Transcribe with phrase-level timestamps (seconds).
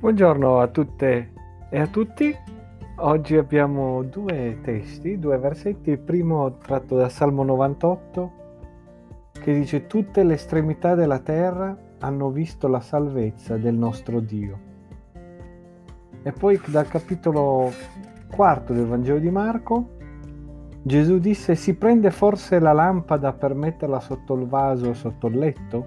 [0.00, 1.32] Buongiorno a tutte
[1.68, 2.34] e a tutti.
[3.00, 5.90] Oggi abbiamo due testi, due versetti.
[5.90, 8.32] Il primo tratto da Salmo 98
[9.30, 14.58] che dice tutte le estremità della terra hanno visto la salvezza del nostro Dio.
[16.22, 17.70] E poi dal capitolo
[18.30, 19.98] quarto del Vangelo di Marco
[20.82, 25.86] Gesù disse si prende forse la lampada per metterla sotto il vaso sotto il letto?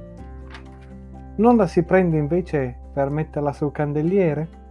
[1.38, 4.62] Non la si prende invece per metterla sul candeliere?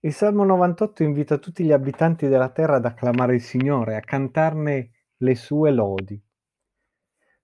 [0.00, 4.90] Il Salmo 98 invita tutti gli abitanti della terra ad acclamare il Signore, a cantarne
[5.16, 6.22] le sue lodi.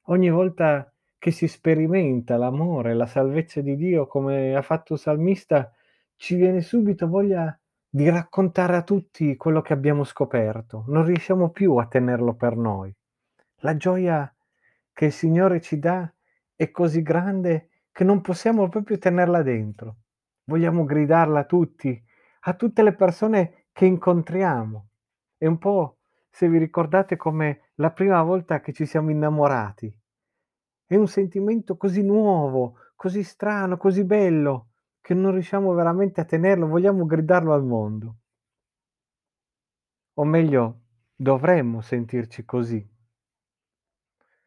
[0.04, 5.70] Ogni volta che si sperimenta l'amore, la salvezza di Dio, come ha fatto il salmista,
[6.16, 7.58] ci viene subito voglia
[7.92, 12.94] di raccontare a tutti quello che abbiamo scoperto, non riusciamo più a tenerlo per noi.
[13.62, 14.32] La gioia
[14.92, 16.08] che il Signore ci dà
[16.54, 19.96] è così grande che non possiamo proprio tenerla dentro.
[20.44, 22.00] Vogliamo gridarla a tutti,
[22.40, 24.88] a tutte le persone che incontriamo.
[25.36, 25.98] È un po',
[26.30, 29.92] se vi ricordate, come la prima volta che ci siamo innamorati.
[30.86, 34.69] È un sentimento così nuovo, così strano, così bello,
[35.10, 38.18] che non riusciamo veramente a tenerlo, vogliamo gridarlo al mondo.
[40.14, 40.82] O meglio,
[41.16, 42.88] dovremmo sentirci così.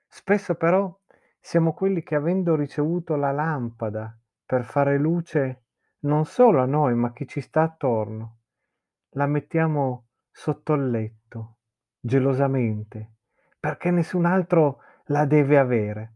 [0.07, 0.97] Spesso però
[1.37, 5.65] siamo quelli che avendo ricevuto la lampada per fare luce
[6.03, 8.37] non solo a noi, ma a chi ci sta attorno,
[9.15, 11.57] la mettiamo sotto il letto,
[11.99, 13.15] gelosamente,
[13.59, 16.13] perché nessun altro la deve avere.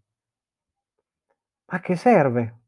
[1.66, 2.60] Ma che serve?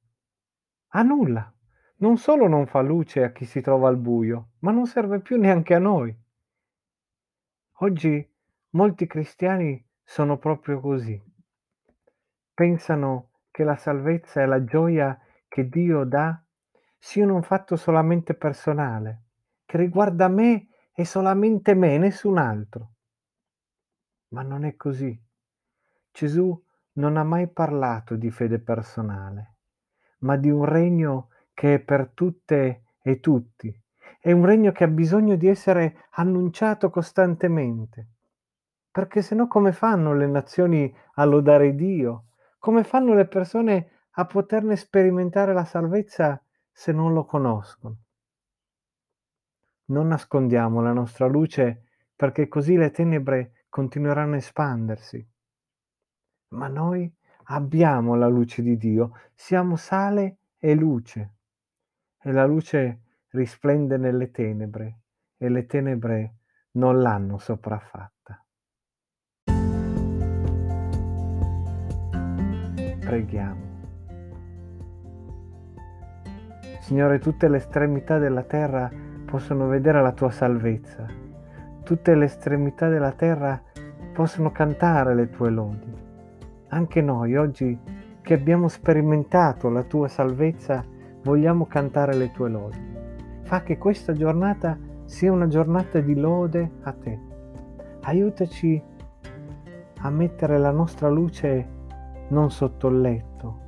[0.89, 1.53] A nulla
[1.99, 5.37] non solo non fa luce a chi si trova al buio, ma non serve più
[5.37, 6.15] neanche a noi.
[7.81, 8.29] Oggi
[8.71, 11.21] molti cristiani sono proprio così.
[12.53, 16.41] Pensano che la salvezza e la gioia che Dio dà
[16.97, 19.23] siano un fatto solamente personale,
[19.65, 22.91] che riguarda me e solamente me, nessun altro.
[24.29, 25.17] Ma non è così.
[26.11, 26.63] Gesù
[26.93, 29.55] non ha mai parlato di fede personale,
[30.19, 31.29] ma di un regno
[31.59, 33.69] che è per tutte e tutti.
[34.17, 38.07] È un regno che ha bisogno di essere annunciato costantemente.
[38.89, 42.27] Perché se no come fanno le nazioni a lodare Dio?
[42.59, 46.41] Come fanno le persone a poterne sperimentare la salvezza
[46.71, 47.97] se non lo conoscono?
[49.87, 55.29] Non nascondiamo la nostra luce perché così le tenebre continueranno a espandersi.
[56.51, 57.13] Ma noi
[57.47, 61.33] abbiamo la luce di Dio, siamo sale e luce
[62.21, 64.99] e la luce risplende nelle tenebre
[65.37, 66.35] e le tenebre
[66.71, 68.45] non l'hanno sopraffatta.
[72.99, 73.67] Preghiamo.
[76.81, 78.91] Signore, tutte le estremità della terra
[79.25, 81.05] possono vedere la tua salvezza.
[81.83, 83.61] Tutte le estremità della terra
[84.13, 85.93] possono cantare le tue lodi.
[86.69, 87.79] Anche noi oggi
[88.21, 90.83] che abbiamo sperimentato la tua salvezza,
[91.23, 92.77] vogliamo cantare le tue lodi.
[93.43, 97.19] Fa che questa giornata sia una giornata di lode a te.
[98.01, 98.81] Aiutaci
[100.01, 101.67] a mettere la nostra luce
[102.29, 103.59] non sotto il letto,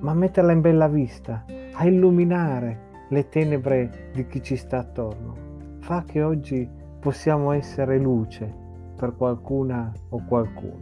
[0.00, 5.34] ma a metterla in bella vista, a illuminare le tenebre di chi ci sta attorno.
[5.80, 6.68] Fa che oggi
[6.98, 8.52] possiamo essere luce
[8.96, 10.78] per qualcuna o qualcuno.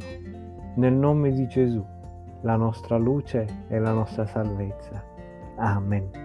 [0.76, 1.84] Nel nome di Gesù,
[2.42, 5.13] la nostra luce e la nostra salvezza.
[5.56, 6.23] Amén.